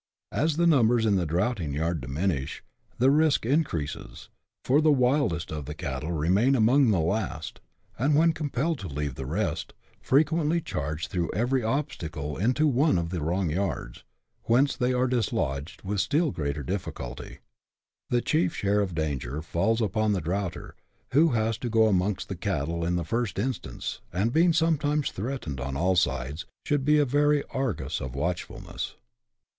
As 0.31 0.57
the 0.57 0.65
numbers 0.65 1.05
in 1.05 1.15
the 1.17 1.27
draughting 1.27 1.73
yard 1.73 2.01
diminish, 2.01 2.63
the 2.97 3.11
risk 3.11 3.45
in 3.45 3.63
creases, 3.63 4.29
for 4.65 4.81
the 4.81 4.91
wildest 4.91 5.51
of 5.51 5.65
the 5.65 5.75
cattle 5.75 6.11
remain 6.11 6.55
among 6.55 6.89
the 6.89 6.99
last, 6.99 7.61
and 7.99 8.15
when 8.15 8.33
compelled 8.33 8.79
to 8.79 8.87
leave 8.87 9.13
the 9.13 9.27
rest, 9.27 9.75
frequently 10.01 10.59
charge 10.59 11.07
through 11.07 11.29
every 11.35 11.61
obstacle 11.61 12.35
into 12.35 12.65
one 12.65 12.97
of 12.97 13.11
the 13.11 13.21
wrong 13.21 13.51
yards, 13.51 14.03
whence 14.45 14.75
they 14.75 14.91
are 14.91 15.05
dislodged 15.05 15.83
with 15.83 16.01
still 16.01 16.31
greater 16.31 16.63
difficulty. 16.63 17.37
The 18.09 18.21
chief 18.23 18.55
share 18.55 18.79
of 18.79 18.95
the 18.95 19.01
danger 19.03 19.43
falls 19.43 19.81
upon 19.81 20.13
the 20.13 20.19
draughter, 20.21 20.73
who 21.11 21.33
has 21.33 21.59
to 21.59 21.69
go 21.69 21.85
amongst 21.85 22.27
the 22.27 22.35
cattle 22.35 22.83
in 22.83 22.95
the 22.95 23.05
first 23.05 23.37
instance, 23.37 24.01
and 24.11 24.33
being 24.33 24.51
sometimes 24.51 25.11
threatened 25.11 25.59
on 25.61 25.77
all 25.77 25.95
sides, 25.95 26.47
should 26.65 26.85
be 26.85 26.97
a 26.97 27.05
very 27.05 27.43
Argus 27.51 28.01
of 28.01 28.15
watchfulness. 28.15 28.95